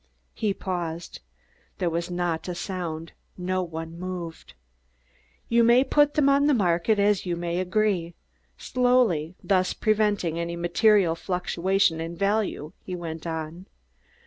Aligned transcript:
_"He 0.33 0.51
paused. 0.51 1.19
There 1.77 1.87
was 1.91 2.09
not 2.09 2.47
a 2.47 2.55
sound; 2.55 3.11
no 3.37 3.61
one 3.61 3.99
moved. 3.99 4.55
"You 5.47 5.63
may 5.63 5.83
put 5.83 6.15
them 6.15 6.27
on 6.27 6.47
the 6.47 6.55
market 6.55 6.97
as 6.97 7.27
you 7.27 7.35
may 7.35 7.59
agree, 7.59 8.15
slowly, 8.57 9.35
thus 9.43 9.73
preventing 9.73 10.39
any 10.39 10.55
material 10.55 11.13
fluctuation 11.13 12.01
in 12.01 12.15
value," 12.17 12.73
he 12.83 12.95
went 12.95 13.27
on. 13.27 13.67